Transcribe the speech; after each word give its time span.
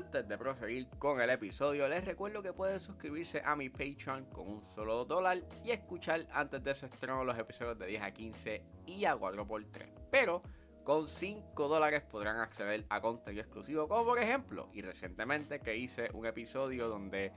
Antes 0.00 0.26
de 0.26 0.38
proseguir 0.38 0.88
con 0.98 1.20
el 1.20 1.28
episodio, 1.28 1.86
les 1.86 2.02
recuerdo 2.02 2.42
que 2.42 2.54
pueden 2.54 2.80
suscribirse 2.80 3.42
a 3.44 3.54
mi 3.54 3.68
Patreon 3.68 4.24
con 4.32 4.48
un 4.48 4.64
solo 4.64 5.04
dólar 5.04 5.42
y 5.62 5.72
escuchar 5.72 6.26
antes 6.32 6.64
de 6.64 6.74
su 6.74 6.86
estreno 6.86 7.22
los 7.22 7.38
episodios 7.38 7.78
de 7.78 7.86
10 7.86 8.02
a 8.02 8.10
15 8.10 8.64
y 8.86 9.04
a 9.04 9.14
4x3. 9.14 9.92
Pero 10.10 10.42
con 10.84 11.06
5 11.06 11.68
dólares 11.68 12.00
podrán 12.00 12.38
acceder 12.38 12.86
a 12.88 13.02
contenido 13.02 13.42
exclusivo, 13.42 13.88
como 13.88 14.06
por 14.06 14.18
ejemplo, 14.18 14.70
y 14.72 14.80
recientemente 14.80 15.60
que 15.60 15.76
hice 15.76 16.08
un 16.14 16.24
episodio 16.24 16.88
donde 16.88 17.34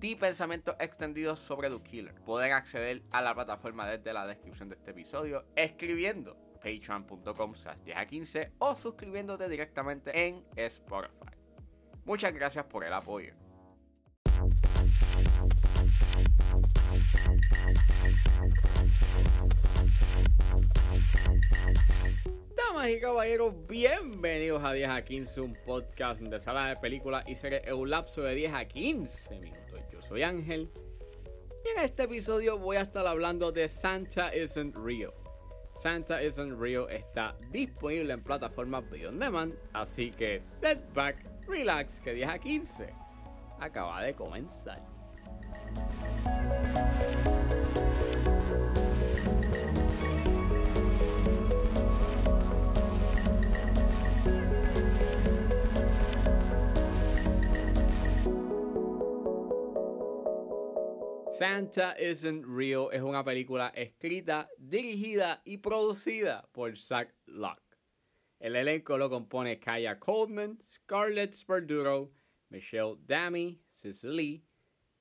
di 0.00 0.16
pensamientos 0.16 0.76
extendidos 0.80 1.38
sobre 1.38 1.68
The 1.68 1.82
Killer. 1.82 2.14
Pueden 2.22 2.54
acceder 2.54 3.02
a 3.10 3.20
la 3.20 3.34
plataforma 3.34 3.86
desde 3.86 4.14
la 4.14 4.26
descripción 4.26 4.70
de 4.70 4.76
este 4.76 4.92
episodio 4.92 5.44
escribiendo 5.54 6.38
patreon.com 6.54 7.52
10 7.84 7.96
a 7.98 8.06
15 8.06 8.52
o 8.60 8.74
suscribiéndote 8.74 9.46
directamente 9.50 10.26
en 10.26 10.42
Spotify. 10.56 11.37
Muchas 12.08 12.32
gracias 12.32 12.64
por 12.64 12.84
el 12.84 12.92
apoyo. 12.94 13.34
Damas 22.56 22.88
y 22.88 22.98
caballeros, 22.98 23.54
bienvenidos 23.66 24.64
a 24.64 24.72
10 24.72 24.88
a 24.88 25.04
15, 25.04 25.40
un 25.42 25.52
podcast 25.66 26.22
de 26.22 26.40
sala 26.40 26.68
de 26.68 26.76
películas 26.76 27.28
y 27.28 27.34
series 27.34 27.62
en 27.66 27.74
un 27.74 27.90
lapso 27.90 28.22
de 28.22 28.34
10 28.34 28.54
a 28.54 28.64
15 28.64 29.38
minutos. 29.40 29.80
Yo 29.92 30.00
soy 30.00 30.22
Ángel 30.22 30.70
y 31.62 31.78
en 31.78 31.84
este 31.84 32.04
episodio 32.04 32.56
voy 32.56 32.78
a 32.78 32.80
estar 32.80 33.06
hablando 33.06 33.52
de 33.52 33.68
Santa 33.68 34.34
Isn't 34.34 34.74
Real. 34.78 35.12
Santa 35.78 36.22
Isn't 36.22 36.58
Real 36.58 36.86
está 36.90 37.36
disponible 37.50 38.14
en 38.14 38.22
plataformas 38.22 38.90
Video 38.90 39.12
Demand, 39.12 39.54
así 39.74 40.10
que 40.10 40.40
setback, 40.62 41.37
relax, 41.48 42.00
que 42.00 42.12
10 42.12 42.28
a 42.28 42.38
15 42.38 42.94
acaba 43.58 44.02
de 44.02 44.14
comenzar. 44.14 44.86
Santa 61.38 61.94
Isn't 62.00 62.44
Real 62.44 62.88
es 62.90 63.00
una 63.00 63.22
película 63.22 63.68
escrita, 63.68 64.48
dirigida 64.58 65.40
y 65.44 65.58
producida 65.58 66.48
por 66.52 66.76
Zach 66.76 67.14
Locke. 67.26 67.67
El 68.40 68.54
elenco 68.54 68.96
lo 68.96 69.10
compone 69.10 69.58
Kaya 69.58 69.98
Coleman, 69.98 70.58
Scarlett 70.62 71.34
Sparduro, 71.34 72.12
Michelle 72.50 72.96
Dami, 73.06 73.60
Cicely, 73.70 74.44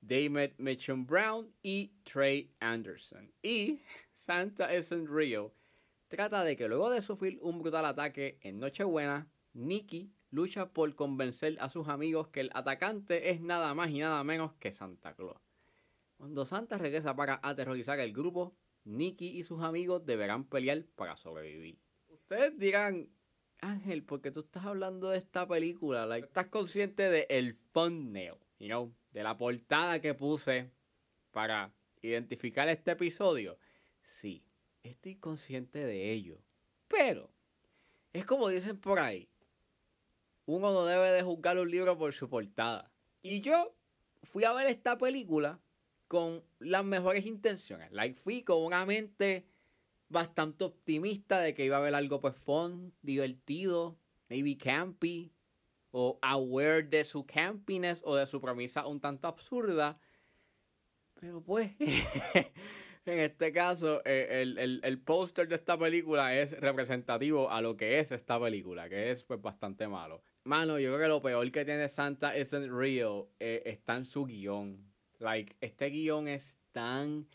David 0.02 0.54
Mitchum 0.58 1.06
Brown 1.06 1.54
y 1.62 1.92
Trey 2.04 2.52
Anderson. 2.60 3.32
Y 3.42 3.80
Santa 4.16 4.74
Isn't 4.74 5.08
Real 5.10 5.52
trata 6.08 6.44
de 6.44 6.56
que 6.56 6.68
luego 6.68 6.90
de 6.90 7.02
sufrir 7.02 7.38
un 7.42 7.60
brutal 7.60 7.86
ataque 7.86 8.40
en 8.42 8.60
Nochebuena, 8.60 9.28
Nikki 9.54 10.12
lucha 10.32 10.70
por 10.74 10.96
convencer 10.96 11.58
a 11.60 11.70
sus 11.70 11.88
amigos 11.88 12.30
que 12.30 12.42
el 12.42 12.52
atacante 12.54 13.30
es 13.30 13.42
nada 13.42 13.74
más 13.74 13.90
y 13.90 14.00
nada 14.00 14.24
menos 14.24 14.54
que 14.54 14.74
Santa 14.74 15.14
Claus. 15.14 15.40
Cuando 16.18 16.46
Santa 16.46 16.78
regresa 16.78 17.16
para 17.16 17.40
aterrorizar 17.44 18.00
al 18.00 18.12
grupo, 18.12 18.56
Nicky 18.84 19.38
y 19.38 19.44
sus 19.44 19.62
amigos 19.62 20.06
deberán 20.06 20.46
pelear 20.46 20.84
para 20.96 21.18
sobrevivir. 21.18 21.78
Ustedes 22.08 22.58
dirán, 22.58 23.10
Ángel, 23.60 24.04
¿por 24.04 24.22
qué 24.22 24.32
tú 24.32 24.42
estás 24.42 24.66
hablando 24.66 25.10
de 25.10 25.18
esta 25.18 25.48
película? 25.48 26.06
Like, 26.06 26.28
¿Estás 26.28 26.48
consciente 26.48 27.10
de 27.10 27.28
el 27.30 27.58
thumbnail? 27.74 28.36
You 28.60 28.68
know, 28.68 28.94
de 29.12 29.24
la 29.24 29.38
portada 29.38 30.02
que 30.02 30.14
puse 30.14 30.72
para 31.32 31.74
identificar 32.02 32.68
este 32.70 32.92
episodio. 32.92 33.58
Sí, 34.02 34.44
estoy 34.84 35.16
consciente 35.16 35.86
de 35.86 36.12
ello. 36.12 36.40
Pero, 36.88 37.30
es 38.14 38.26
como 38.26 38.50
dicen 38.50 38.80
por 38.80 39.00
ahí, 39.00 39.30
uno 40.46 40.72
no 40.72 40.86
debe 40.86 41.12
de 41.12 41.24
juzgar 41.24 41.58
un 41.60 41.70
libro 41.70 41.98
por 41.98 42.14
su 42.14 42.30
portada. 42.30 42.92
Y 43.22 43.42
yo 43.42 43.76
fui 44.24 44.44
a 44.44 44.54
ver 44.54 44.68
esta 44.68 44.98
película 44.98 45.60
con 46.08 46.44
las 46.60 46.86
mejores 46.86 47.26
intenciones. 47.26 47.92
Like, 47.92 48.20
fui 48.20 48.44
con 48.44 48.64
una 48.64 48.86
mente 48.86 49.46
bastante 50.10 50.64
optimista 50.64 51.40
de 51.40 51.54
que 51.54 51.66
iba 51.66 51.78
a 51.78 51.80
haber 51.80 51.96
algo 51.96 52.20
pues 52.20 52.36
fun, 52.36 52.94
divertido, 53.02 53.98
maybe 54.30 54.58
campy, 54.58 55.32
o 55.92 56.20
aware 56.22 56.84
de 56.84 57.04
su 57.04 57.26
campiness 57.26 58.02
o 58.04 58.16
de 58.16 58.26
su 58.26 58.40
premisa 58.42 58.86
un 58.88 59.00
tanto 59.00 59.28
absurda. 59.28 60.00
Pero 61.20 61.42
pues, 61.42 61.72
en 63.06 63.20
este 63.20 63.52
caso, 63.52 64.02
eh, 64.06 64.42
el, 64.42 64.58
el, 64.58 64.82
el 64.84 65.00
póster 65.00 65.48
de 65.48 65.56
esta 65.56 65.78
película 65.78 66.36
es 66.36 66.52
representativo 66.60 67.50
a 67.50 67.62
lo 67.62 67.76
que 67.76 68.00
es 68.00 68.12
esta 68.12 68.40
película, 68.40 68.88
que 68.90 69.12
es 69.12 69.24
pues 69.24 69.42
bastante 69.42 69.88
malo. 69.88 70.22
Mano, 70.44 70.80
yo 70.80 70.90
creo 70.90 71.02
que 71.02 71.08
lo 71.08 71.22
peor 71.22 71.52
que 71.52 71.66
tiene 71.66 71.88
Santa 71.88 72.38
Isn't 72.38 72.72
Real 72.72 73.26
eh, 73.40 73.64
está 73.66 73.96
en 73.96 74.06
su 74.06 74.26
guion. 74.26 74.86
Like, 75.20 75.56
este 75.62 75.90
guion 75.90 76.28
es 76.28 76.60
tan 76.72 77.28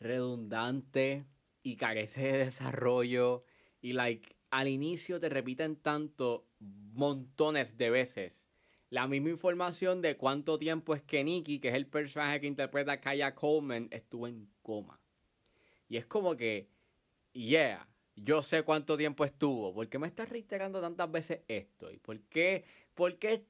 redundante 0.00 1.24
y 1.62 1.76
carece 1.76 2.22
de 2.22 2.38
desarrollo. 2.44 3.44
Y 3.80 3.92
like, 3.92 4.36
al 4.50 4.68
inicio 4.68 5.20
te 5.20 5.28
repiten 5.28 5.76
tanto 5.76 6.46
montones 6.58 7.76
de 7.76 7.90
veces 7.90 8.48
la 8.90 9.06
misma 9.06 9.30
información 9.30 10.00
de 10.00 10.16
cuánto 10.16 10.58
tiempo 10.58 10.94
es 10.94 11.02
que 11.02 11.22
Nicky, 11.22 11.60
que 11.60 11.68
es 11.68 11.74
el 11.74 11.86
personaje 11.86 12.40
que 12.40 12.46
interpreta 12.46 12.92
a 12.92 13.00
Kaya 13.00 13.34
Coleman, 13.34 13.88
estuvo 13.90 14.26
en 14.26 14.48
coma. 14.62 14.98
Y 15.88 15.98
es 15.98 16.06
como 16.06 16.36
que, 16.36 16.70
yeah, 17.32 17.86
yo 18.16 18.42
sé 18.42 18.62
cuánto 18.62 18.96
tiempo 18.96 19.24
estuvo. 19.24 19.74
¿Por 19.74 19.88
qué 19.88 19.98
me 19.98 20.06
estás 20.06 20.28
reiterando 20.30 20.80
tantas 20.80 21.10
veces 21.10 21.40
esto? 21.48 21.90
¿Y 21.90 21.98
por 21.98 22.18
qué 22.22 22.64
¿Por 22.94 23.16
qué, 23.16 23.44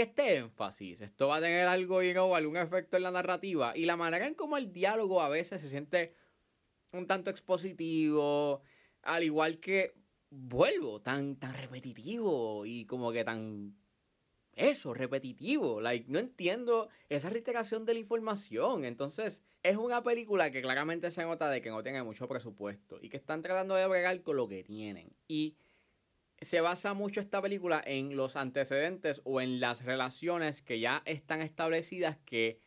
este 0.00 0.36
énfasis? 0.36 1.02
Esto 1.02 1.28
va 1.28 1.36
a 1.36 1.40
tener 1.42 1.68
algo, 1.68 2.02
you 2.02 2.12
know, 2.12 2.34
algún 2.34 2.56
efecto 2.56 2.96
en 2.96 3.02
la 3.02 3.10
narrativa. 3.10 3.76
Y 3.76 3.84
la 3.84 3.98
manera 3.98 4.26
en 4.26 4.32
cómo 4.32 4.56
el 4.56 4.72
diálogo 4.72 5.20
a 5.20 5.28
veces 5.28 5.60
se 5.60 5.68
siente 5.68 6.14
un 6.94 7.06
tanto 7.06 7.30
expositivo, 7.30 8.62
al 9.02 9.22
igual 9.22 9.58
que, 9.58 9.94
vuelvo, 10.30 11.00
tan, 11.00 11.36
tan 11.36 11.54
repetitivo 11.54 12.66
y 12.66 12.86
como 12.86 13.12
que 13.12 13.24
tan... 13.24 13.76
Eso, 14.56 14.94
repetitivo. 14.94 15.80
Like, 15.80 16.06
no 16.08 16.20
entiendo 16.20 16.88
esa 17.08 17.28
reiteración 17.28 17.84
de 17.84 17.94
la 17.94 18.00
información. 18.00 18.84
Entonces, 18.84 19.42
es 19.64 19.76
una 19.76 20.02
película 20.04 20.52
que 20.52 20.62
claramente 20.62 21.10
se 21.10 21.24
nota 21.24 21.50
de 21.50 21.60
que 21.60 21.70
no 21.70 21.82
tiene 21.82 22.04
mucho 22.04 22.28
presupuesto 22.28 22.98
y 23.02 23.08
que 23.08 23.16
están 23.16 23.42
tratando 23.42 23.74
de 23.74 23.86
bregar 23.88 24.22
con 24.22 24.36
lo 24.36 24.46
que 24.46 24.62
tienen. 24.62 25.12
Y 25.26 25.56
se 26.40 26.60
basa 26.60 26.94
mucho 26.94 27.20
esta 27.20 27.40
película 27.42 27.82
en 27.84 28.16
los 28.16 28.36
antecedentes 28.36 29.22
o 29.24 29.40
en 29.40 29.60
las 29.60 29.84
relaciones 29.84 30.62
que 30.62 30.78
ya 30.78 31.02
están 31.04 31.40
establecidas 31.40 32.18
que 32.18 32.60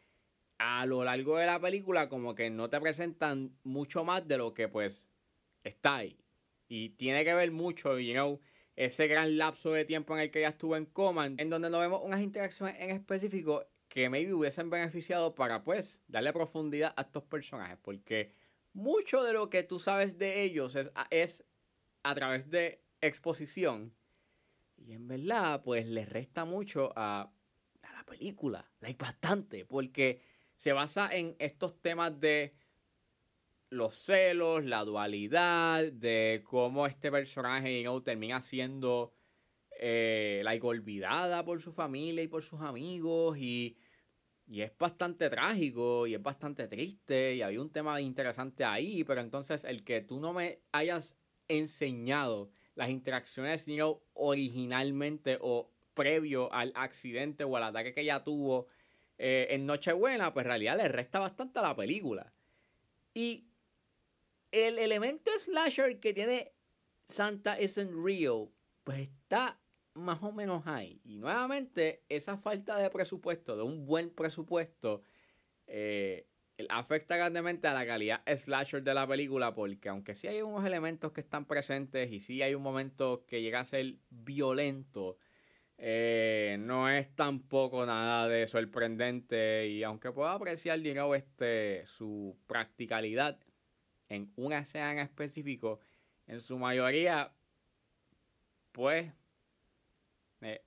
a 0.57 0.85
lo 0.85 1.03
largo 1.03 1.37
de 1.37 1.45
la 1.45 1.59
película 1.59 2.09
como 2.09 2.35
que 2.35 2.49
no 2.49 2.69
te 2.69 2.79
presentan 2.79 3.55
mucho 3.63 4.03
más 4.03 4.27
de 4.27 4.37
lo 4.37 4.53
que 4.53 4.67
pues 4.67 5.03
está 5.63 5.97
ahí. 5.97 6.19
Y 6.67 6.89
tiene 6.89 7.23
que 7.23 7.33
ver 7.33 7.51
mucho, 7.51 7.97
you 7.99 8.13
know, 8.13 8.41
ese 8.75 9.07
gran 9.07 9.37
lapso 9.37 9.71
de 9.71 9.85
tiempo 9.85 10.15
en 10.15 10.21
el 10.21 10.31
que 10.31 10.39
ella 10.39 10.49
estuvo 10.49 10.75
en 10.75 10.85
coma, 10.85 11.25
en 11.25 11.49
donde 11.49 11.69
no 11.69 11.79
vemos 11.79 12.01
unas 12.03 12.21
interacciones 12.21 12.75
en 12.79 12.91
específico 12.91 13.65
que 13.87 14.09
maybe 14.09 14.33
hubiesen 14.33 14.69
beneficiado 14.69 15.33
para 15.33 15.63
pues 15.63 16.03
darle 16.07 16.33
profundidad 16.33 16.93
a 16.95 17.01
estos 17.01 17.23
personajes. 17.23 17.77
Porque 17.81 18.33
mucho 18.73 19.23
de 19.23 19.33
lo 19.33 19.49
que 19.49 19.63
tú 19.63 19.79
sabes 19.79 20.17
de 20.17 20.43
ellos 20.43 20.77
es, 21.09 21.43
a 22.03 22.15
través 22.15 22.49
de 22.49 22.83
exposición. 23.01 23.93
Y 24.77 24.93
en 24.93 25.07
verdad, 25.07 25.63
pues 25.63 25.87
le 25.87 26.05
resta 26.05 26.45
mucho 26.45 26.93
a, 26.95 27.31
la 27.81 28.05
película. 28.05 28.63
hay 28.81 28.93
bastante, 28.93 29.65
porque 29.65 30.21
se 30.57 30.73
basa 30.73 31.15
en 31.15 31.35
estos 31.37 31.79
temas 31.81 32.19
de 32.19 32.55
los 33.69 33.95
celos, 33.95 34.65
la 34.65 34.83
dualidad, 34.83 35.85
de 35.91 36.43
cómo 36.43 36.87
este 36.87 37.11
personaje 37.11 37.85
termina 38.03 38.41
siendo 38.41 39.13
eh, 39.79 40.41
like, 40.43 40.65
olvidada 40.65 41.45
por 41.45 41.61
su 41.61 41.71
familia 41.71 42.23
y 42.23 42.27
por 42.27 42.41
sus 42.41 42.59
amigos. 42.61 43.37
Y, 43.37 43.77
y 44.47 44.61
es 44.61 44.75
bastante 44.77 45.29
trágico 45.29 46.07
y 46.07 46.15
es 46.15 46.23
bastante 46.23 46.67
triste. 46.67 47.35
Y 47.35 47.43
había 47.43 47.61
un 47.61 47.71
tema 47.71 48.01
interesante 48.01 48.65
ahí, 48.65 49.03
pero 49.03 49.21
entonces 49.21 49.63
el 49.63 49.83
que 49.83 50.01
tú 50.01 50.19
no 50.19 50.33
me 50.33 50.63
hayas 50.71 51.15
enseñado 51.47 52.49
las 52.73 52.89
interacciones 52.89 53.67
you 53.67 54.01
originalmente 54.13 55.37
o 55.39 55.71
previo 55.93 56.51
al 56.51 56.71
accidente 56.75 57.43
o 57.43 57.55
al 57.57 57.63
ataque 57.63 57.93
que 57.93 58.01
ella 58.01 58.23
tuvo 58.23 58.67
eh, 59.17 59.47
en 59.51 59.65
Nochebuena, 59.65 60.33
pues 60.33 60.45
en 60.45 60.49
realidad 60.49 60.77
le 60.77 60.87
resta 60.87 61.19
bastante 61.19 61.59
a 61.59 61.63
la 61.63 61.75
película. 61.75 62.33
Y 63.13 63.45
el 64.51 64.79
elemento 64.79 65.31
slasher 65.37 65.99
que 65.99 66.13
tiene 66.13 66.51
Santa 67.07 67.59
Isn't 67.59 67.91
Real, 68.03 68.49
pues 68.83 68.99
está 68.99 69.59
más 69.93 70.21
o 70.21 70.31
menos 70.31 70.67
ahí. 70.67 71.01
Y 71.03 71.17
nuevamente, 71.17 72.03
esa 72.09 72.37
falta 72.37 72.77
de 72.77 72.89
presupuesto, 72.89 73.55
de 73.57 73.63
un 73.63 73.85
buen 73.85 74.09
presupuesto, 74.11 75.01
eh, 75.65 76.27
afecta 76.69 77.17
grandemente 77.17 77.67
a 77.67 77.73
la 77.73 77.85
calidad 77.85 78.21
slasher 78.35 78.81
de 78.81 78.93
la 78.93 79.07
película 79.07 79.53
porque 79.53 79.89
aunque 79.89 80.15
sí 80.15 80.27
hay 80.27 80.41
unos 80.41 80.65
elementos 80.65 81.11
que 81.11 81.21
están 81.21 81.45
presentes 81.45 82.11
y 82.11 82.19
sí 82.19 82.41
hay 82.41 82.55
un 82.55 82.63
momento 82.63 83.25
que 83.27 83.41
llega 83.41 83.59
a 83.59 83.65
ser 83.65 83.95
violento, 84.09 85.17
eh, 85.77 86.57
no 86.59 86.89
es 86.89 87.15
tampoco 87.15 87.85
nada 87.85 88.27
de 88.27 88.47
sorprendente 88.47 89.67
y 89.67 89.83
aunque 89.83 90.11
puedo 90.11 90.29
apreciar, 90.29 90.79
digamos, 90.79 91.17
este, 91.17 91.85
su 91.85 92.35
practicalidad 92.47 93.39
en 94.09 94.31
una 94.35 94.59
escena 94.59 94.91
en 94.93 94.99
específico, 94.99 95.79
en 96.25 96.41
su 96.41 96.57
mayoría, 96.57 97.31
pues, 98.71 99.11
eh, 100.41 100.61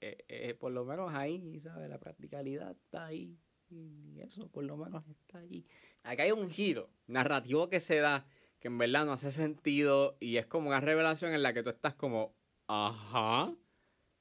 eh, 0.00 0.56
por 0.58 0.72
lo 0.72 0.84
menos 0.84 1.12
ahí, 1.14 1.58
¿sabes? 1.60 1.88
La 1.88 1.98
practicalidad 1.98 2.72
está 2.72 3.06
ahí 3.06 3.38
y 3.70 4.20
eso 4.20 4.48
por 4.48 4.64
lo 4.64 4.76
menos 4.76 5.06
está 5.08 5.38
ahí. 5.38 5.66
Acá 6.02 6.24
hay 6.24 6.32
un 6.32 6.50
giro 6.50 6.90
narrativo 7.06 7.68
que 7.68 7.80
se 7.80 8.00
da 8.00 8.26
que 8.58 8.68
en 8.68 8.78
verdad 8.78 9.06
no 9.06 9.12
hace 9.12 9.32
sentido 9.32 10.16
y 10.20 10.36
es 10.36 10.46
como 10.46 10.68
una 10.68 10.80
revelación 10.80 11.32
en 11.32 11.42
la 11.42 11.54
que 11.54 11.62
tú 11.62 11.70
estás 11.70 11.94
como, 11.94 12.34
ajá. 12.66 13.54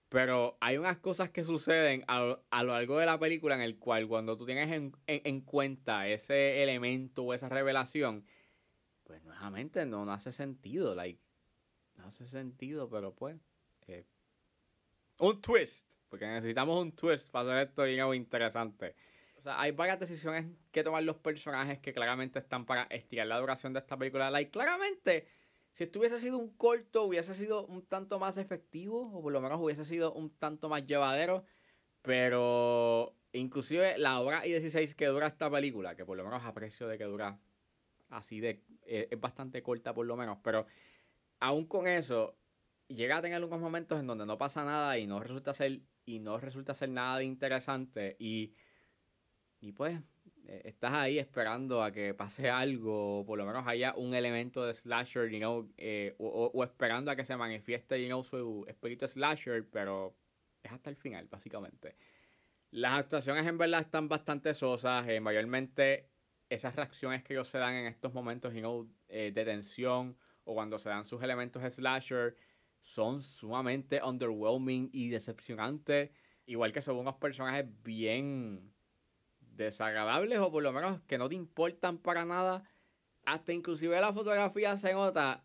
Pero 0.09 0.57
hay 0.59 0.77
unas 0.77 0.97
cosas 0.97 1.29
que 1.29 1.43
suceden 1.43 2.03
a, 2.07 2.19
lo 2.63 2.71
largo 2.71 2.97
de 2.97 3.05
la 3.05 3.19
película 3.19 3.53
en 3.53 3.61
el 3.61 3.77
cual 3.77 4.07
cuando 4.07 4.37
tú 4.37 4.45
tienes 4.45 4.91
en, 5.05 5.41
cuenta 5.41 6.07
ese 6.07 6.63
elemento 6.63 7.23
o 7.23 7.33
esa 7.35 7.47
revelación, 7.47 8.25
pues 9.03 9.23
nuevamente 9.23 9.85
no, 9.85 10.05
no 10.05 10.11
hace 10.11 10.31
sentido. 10.31 10.95
Like, 10.95 11.21
no 11.95 12.05
hace 12.05 12.27
sentido, 12.27 12.89
pero 12.89 13.13
pues... 13.13 13.37
Eh, 13.87 14.05
un 15.19 15.41
twist. 15.41 15.93
Porque 16.09 16.25
necesitamos 16.25 16.81
un 16.81 16.91
twist 16.91 17.29
para 17.29 17.51
hacer 17.51 17.67
esto 17.67 17.83
algo 17.83 18.13
interesante. 18.15 18.95
O 19.37 19.41
sea, 19.41 19.61
hay 19.61 19.71
varias 19.71 19.99
decisiones 19.99 20.47
que 20.71 20.83
tomar 20.83 21.03
los 21.03 21.17
personajes 21.17 21.79
que 21.79 21.93
claramente 21.93 22.39
están 22.39 22.65
para 22.65 22.83
estirar 22.83 23.27
la 23.27 23.39
duración 23.39 23.73
de 23.73 23.79
esta 23.79 23.95
película. 23.95 24.31
Like, 24.31 24.49
claramente, 24.49 25.27
si 25.73 25.83
esto 25.83 25.99
hubiese 25.99 26.19
sido 26.19 26.37
un 26.37 26.49
corto, 26.49 27.03
hubiese 27.03 27.33
sido 27.33 27.65
un 27.65 27.85
tanto 27.85 28.19
más 28.19 28.37
efectivo, 28.37 29.11
o 29.13 29.21
por 29.21 29.31
lo 29.31 29.41
menos 29.41 29.59
hubiese 29.61 29.85
sido 29.85 30.13
un 30.13 30.29
tanto 30.29 30.69
más 30.69 30.85
llevadero. 30.85 31.45
Pero 32.01 33.15
inclusive 33.33 33.97
la 33.97 34.19
hora 34.19 34.45
y 34.45 34.51
16 34.51 34.95
que 34.95 35.07
dura 35.07 35.27
esta 35.27 35.49
película, 35.49 35.95
que 35.95 36.05
por 36.05 36.17
lo 36.17 36.23
menos 36.23 36.43
aprecio 36.43 36.87
de 36.87 36.97
que 36.97 37.05
dura 37.05 37.39
así 38.09 38.39
de... 38.39 38.63
Eh, 38.85 39.07
es 39.11 39.19
bastante 39.19 39.61
corta 39.61 39.93
por 39.93 40.05
lo 40.05 40.15
menos, 40.15 40.39
pero 40.43 40.65
aún 41.39 41.65
con 41.67 41.87
eso, 41.87 42.35
llega 42.87 43.17
a 43.17 43.21
tener 43.21 43.43
unos 43.43 43.59
momentos 43.59 43.99
en 43.99 44.07
donde 44.07 44.25
no 44.25 44.37
pasa 44.37 44.65
nada 44.65 44.97
y 44.97 45.05
no 45.05 45.19
resulta 45.19 45.53
ser, 45.53 45.81
y 46.05 46.19
no 46.19 46.39
resulta 46.39 46.73
ser 46.73 46.89
nada 46.89 47.19
de 47.19 47.25
interesante. 47.25 48.15
Y 48.19 48.53
y 49.61 49.73
pues 49.73 49.99
estás 50.63 50.93
ahí 50.93 51.19
esperando 51.19 51.83
a 51.83 51.91
que 51.91 52.13
pase 52.13 52.49
algo, 52.49 53.19
o 53.19 53.25
por 53.25 53.37
lo 53.37 53.45
menos 53.45 53.67
haya 53.67 53.93
un 53.95 54.13
elemento 54.13 54.65
de 54.65 54.73
slasher, 54.73 55.29
you 55.29 55.39
know, 55.39 55.71
eh, 55.77 56.15
o, 56.17 56.63
esperando 56.63 57.11
a 57.11 57.15
que 57.15 57.25
se 57.25 57.35
manifieste, 57.35 58.01
you 58.01 58.07
know, 58.07 58.23
su 58.23 58.65
espíritu 58.67 59.07
slasher, 59.07 59.67
pero 59.69 60.15
es 60.63 60.71
hasta 60.71 60.89
el 60.89 60.95
final, 60.95 61.27
básicamente. 61.27 61.95
Las 62.71 62.99
actuaciones 62.99 63.45
en 63.47 63.57
verdad 63.57 63.81
están 63.81 64.07
bastante 64.09 64.53
sosas, 64.53 65.07
eh, 65.07 65.19
mayormente 65.19 66.09
esas 66.49 66.75
reacciones 66.75 67.23
que 67.23 67.33
ellos 67.33 67.47
se 67.47 67.57
dan 67.59 67.75
en 67.75 67.85
estos 67.87 68.13
momentos, 68.13 68.53
you 68.53 68.59
know, 68.59 68.89
de 69.07 69.31
tensión, 69.31 70.17
o 70.43 70.55
cuando 70.55 70.79
se 70.79 70.89
dan 70.89 71.05
sus 71.05 71.21
elementos 71.21 71.61
slasher, 71.73 72.35
son 72.81 73.21
sumamente 73.21 74.01
underwhelming 74.01 74.89
y 74.91 75.09
decepcionantes, 75.09 76.11
igual 76.45 76.73
que 76.73 76.81
son 76.81 76.97
unos 76.97 77.15
personajes 77.15 77.65
bien 77.83 78.73
desagradables 79.63 80.39
o 80.39 80.51
por 80.51 80.63
lo 80.63 80.71
menos 80.71 81.01
que 81.07 81.17
no 81.17 81.29
te 81.29 81.35
importan 81.35 81.97
para 81.97 82.25
nada. 82.25 82.63
Hasta 83.25 83.53
inclusive 83.53 83.99
la 83.99 84.13
fotografía 84.13 84.75
se 84.77 84.93
nota 84.93 85.43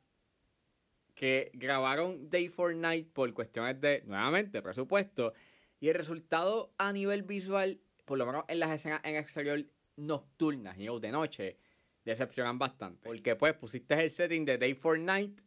que 1.14 1.50
grabaron 1.54 2.28
Day 2.30 2.48
for 2.48 2.74
Night 2.74 3.12
por 3.12 3.32
cuestiones 3.32 3.80
de, 3.80 4.02
nuevamente, 4.06 4.62
presupuesto. 4.62 5.32
Y 5.80 5.88
el 5.88 5.94
resultado 5.94 6.72
a 6.78 6.92
nivel 6.92 7.22
visual, 7.22 7.80
por 8.04 8.18
lo 8.18 8.26
menos 8.26 8.44
en 8.48 8.58
las 8.58 8.70
escenas 8.70 9.00
en 9.04 9.16
exterior 9.16 9.64
nocturnas 9.96 10.78
y 10.78 10.86
de 10.86 11.10
noche, 11.12 11.58
decepcionan 12.04 12.58
bastante. 12.58 13.06
Porque 13.06 13.36
pues 13.36 13.54
pusiste 13.54 14.02
el 14.02 14.10
setting 14.10 14.44
de 14.44 14.58
Day 14.58 14.74
for 14.74 14.98
Night, 14.98 15.40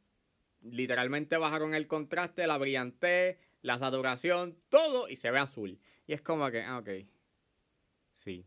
literalmente 0.62 1.38
bajaron 1.38 1.74
el 1.74 1.88
contraste, 1.88 2.48
la 2.48 2.58
brillantez, 2.58 3.38
la 3.62 3.78
saturación, 3.78 4.58
todo 4.70 5.10
y 5.10 5.16
se 5.16 5.32
ve 5.32 5.40
azul. 5.40 5.80
Y 6.06 6.14
es 6.14 6.22
como 6.22 6.50
que, 6.50 6.62
ah, 6.62 6.78
ok. 6.78 6.90
Sí, 8.14 8.46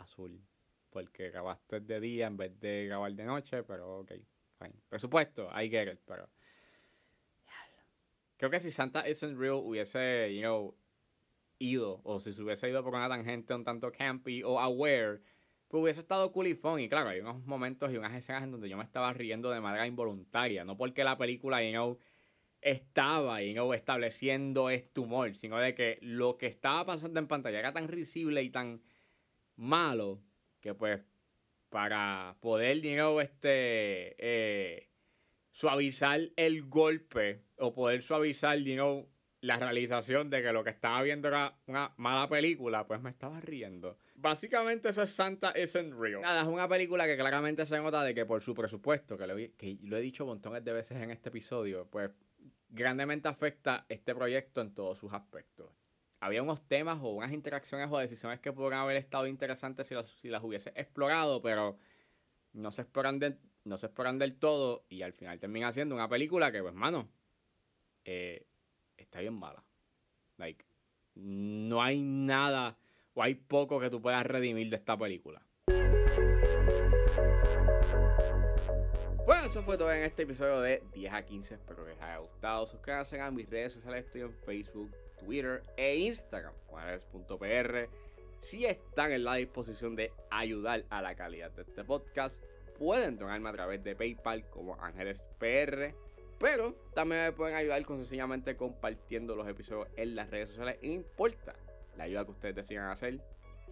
azul. 0.00 0.40
Porque 0.90 1.30
grabaste 1.30 1.80
de 1.80 2.00
día 2.00 2.26
en 2.26 2.36
vez 2.36 2.58
de 2.58 2.86
grabar 2.86 3.12
de 3.12 3.24
noche, 3.24 3.62
pero 3.62 4.00
ok, 4.00 4.12
fine. 4.58 4.74
Presupuesto, 4.88 5.48
I 5.56 5.68
get 5.68 5.92
it, 5.92 6.00
pero. 6.04 6.28
Creo 8.36 8.50
que 8.50 8.58
si 8.58 8.70
Santa 8.70 9.06
Isn't 9.08 9.38
Real 9.38 9.56
hubiese, 9.56 10.34
you 10.34 10.40
know, 10.40 10.74
ido, 11.58 12.00
o 12.04 12.20
si 12.20 12.32
se 12.32 12.42
hubiese 12.42 12.68
ido 12.68 12.82
por 12.82 12.94
una 12.94 13.08
tangente 13.08 13.54
un 13.54 13.64
tanto 13.64 13.92
campy 13.92 14.42
o 14.42 14.58
aware, 14.58 15.20
pues 15.68 15.82
hubiese 15.82 16.00
estado 16.00 16.32
cool 16.32 16.48
y. 16.48 16.58
Y 16.78 16.88
claro, 16.88 17.10
hay 17.10 17.20
unos 17.20 17.44
momentos 17.44 17.92
y 17.92 17.96
unas 17.96 18.14
escenas 18.14 18.42
en 18.42 18.50
donde 18.50 18.68
yo 18.68 18.76
me 18.76 18.82
estaba 18.82 19.12
riendo 19.12 19.50
de 19.50 19.60
manera 19.60 19.86
involuntaria. 19.86 20.64
No 20.64 20.76
porque 20.76 21.04
la 21.04 21.16
película, 21.16 21.62
you 21.62 21.70
know, 21.70 21.98
estaba, 22.60 23.42
you 23.42 23.52
know, 23.52 23.72
estableciendo 23.72 24.70
este 24.70 25.00
humor, 25.00 25.34
sino 25.34 25.58
de 25.58 25.74
que 25.74 25.98
lo 26.02 26.36
que 26.38 26.46
estaba 26.46 26.84
pasando 26.84 27.20
en 27.20 27.28
pantalla 27.28 27.58
era 27.58 27.72
tan 27.72 27.88
risible 27.88 28.42
y 28.42 28.50
tan 28.50 28.82
malo 29.60 30.22
que 30.60 30.74
pues 30.74 31.00
para 31.68 32.36
poder, 32.40 32.80
digamos, 32.80 33.22
este, 33.22 34.16
eh, 34.18 34.90
suavizar 35.52 36.20
el 36.36 36.68
golpe 36.68 37.44
o 37.58 37.72
poder 37.72 38.02
suavizar, 38.02 38.58
digamos, 38.58 39.06
la 39.40 39.56
realización 39.56 40.28
de 40.28 40.42
que 40.42 40.52
lo 40.52 40.64
que 40.64 40.70
estaba 40.70 41.00
viendo 41.02 41.28
era 41.28 41.56
una 41.66 41.94
mala 41.96 42.28
película, 42.28 42.86
pues 42.86 43.00
me 43.00 43.10
estaba 43.10 43.40
riendo. 43.40 43.96
Básicamente 44.14 44.90
eso 44.90 45.02
es 45.02 45.10
Santa 45.10 45.54
Isn't 45.58 45.94
Real. 45.98 46.20
Nada, 46.20 46.42
es 46.42 46.48
una 46.48 46.68
película 46.68 47.06
que 47.06 47.16
claramente 47.16 47.64
se 47.64 47.78
nota 47.78 48.02
de 48.02 48.14
que 48.14 48.26
por 48.26 48.42
su 48.42 48.54
presupuesto, 48.54 49.16
que 49.16 49.26
lo, 49.26 49.36
que 49.36 49.78
lo 49.82 49.96
he 49.96 50.00
dicho 50.00 50.26
montones 50.26 50.62
de 50.64 50.72
veces 50.72 51.00
en 51.00 51.10
este 51.10 51.30
episodio, 51.30 51.86
pues 51.90 52.10
grandemente 52.68 53.28
afecta 53.28 53.86
este 53.88 54.14
proyecto 54.14 54.60
en 54.60 54.74
todos 54.74 54.98
sus 54.98 55.12
aspectos 55.12 55.70
había 56.20 56.42
unos 56.42 56.60
temas 56.68 56.98
o 57.02 57.08
unas 57.08 57.32
interacciones 57.32 57.88
o 57.90 57.98
decisiones 57.98 58.40
que 58.40 58.52
podrían 58.52 58.82
haber 58.82 58.96
estado 58.96 59.26
interesantes 59.26 59.86
si, 59.86 59.94
si 60.20 60.28
las 60.28 60.44
hubiese 60.44 60.70
explorado, 60.76 61.40
pero 61.40 61.78
no 62.52 62.70
se 62.70 62.82
exploran 62.82 63.38
no 63.64 63.76
se 63.76 63.86
exploran 63.86 64.18
del 64.18 64.36
todo 64.36 64.84
y 64.88 65.02
al 65.02 65.12
final 65.12 65.38
termina 65.38 65.72
siendo 65.72 65.94
una 65.94 66.08
película 66.08 66.52
que, 66.52 66.62
pues, 66.62 66.74
mano, 66.74 67.08
eh, 68.04 68.46
está 68.96 69.20
bien 69.20 69.34
mala. 69.34 69.62
Like, 70.36 70.64
no 71.14 71.82
hay 71.82 72.02
nada 72.02 72.78
o 73.14 73.22
hay 73.22 73.34
poco 73.34 73.80
que 73.80 73.90
tú 73.90 74.00
puedas 74.00 74.24
redimir 74.24 74.70
de 74.70 74.76
esta 74.76 74.96
película. 74.96 75.42
Bueno, 79.26 79.46
eso 79.46 79.62
fue 79.62 79.76
todo 79.78 79.92
en 79.92 80.02
este 80.02 80.22
episodio 80.22 80.60
de 80.60 80.82
10 80.92 81.12
a 81.12 81.24
15. 81.24 81.54
Espero 81.54 81.84
que 81.84 81.90
les 81.92 82.00
haya 82.02 82.18
gustado. 82.18 82.66
Suscríbanse 82.66 83.20
a 83.20 83.30
mis 83.30 83.48
redes 83.48 83.74
sociales. 83.74 84.06
Estoy 84.06 84.22
en 84.22 84.32
Facebook, 84.32 84.90
Twitter 85.24 85.62
e 85.76 85.96
Instagram, 85.96 86.54
juanes.pr. 86.66 87.88
Si 88.40 88.64
están 88.64 89.12
en 89.12 89.24
la 89.24 89.34
disposición 89.34 89.96
de 89.96 90.12
ayudar 90.30 90.84
a 90.88 91.02
la 91.02 91.14
calidad 91.14 91.50
de 91.52 91.62
este 91.62 91.84
podcast, 91.84 92.42
pueden 92.78 93.18
donarme 93.18 93.50
a 93.50 93.52
través 93.52 93.84
de 93.84 93.94
PayPal 93.94 94.48
como 94.48 94.80
Ángeles 94.82 95.24
PR. 95.38 95.94
Pero 96.38 96.74
también 96.94 97.24
me 97.24 97.32
pueden 97.32 97.54
ayudar 97.54 97.84
con 97.84 97.98
sencillamente 97.98 98.56
compartiendo 98.56 99.36
los 99.36 99.46
episodios 99.46 99.88
en 99.96 100.16
las 100.16 100.30
redes 100.30 100.48
sociales. 100.48 100.78
Importa 100.80 101.54
la 101.98 102.04
ayuda 102.04 102.24
que 102.24 102.30
ustedes 102.30 102.54
decidan 102.54 102.88
hacer, 102.88 103.20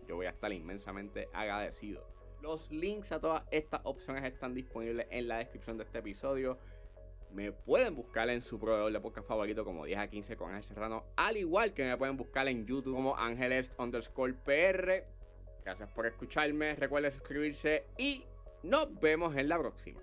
yo 0.06 0.16
voy 0.16 0.26
a 0.26 0.30
estar 0.30 0.52
inmensamente 0.52 1.28
agradecido. 1.32 2.06
Los 2.42 2.70
links 2.70 3.10
a 3.12 3.20
todas 3.20 3.42
estas 3.50 3.80
opciones 3.84 4.24
están 4.24 4.54
disponibles 4.54 5.06
en 5.10 5.28
la 5.28 5.38
descripción 5.38 5.78
de 5.78 5.84
este 5.84 5.98
episodio. 5.98 6.58
Me 7.32 7.52
pueden 7.52 7.94
buscar 7.94 8.28
en 8.30 8.42
su 8.42 8.58
proveedor 8.58 8.92
de 8.92 9.00
podcast 9.00 9.28
favorito 9.28 9.64
como 9.64 9.84
10 9.84 9.98
a 9.98 10.08
15 10.08 10.36
con 10.36 10.50
Ángel 10.50 10.64
Serrano. 10.64 11.04
Al 11.16 11.36
igual 11.36 11.74
que 11.74 11.84
me 11.84 11.96
pueden 11.96 12.16
buscar 12.16 12.48
en 12.48 12.66
YouTube 12.66 12.94
como 12.94 13.16
Ángeles 13.16 13.70
underscore 13.78 14.34
PR. 14.34 15.04
Gracias 15.64 15.90
por 15.90 16.06
escucharme. 16.06 16.74
Recuerden 16.74 17.12
suscribirse 17.12 17.84
y 17.98 18.24
nos 18.62 18.98
vemos 18.98 19.36
en 19.36 19.48
la 19.48 19.58
próxima. 19.58 20.00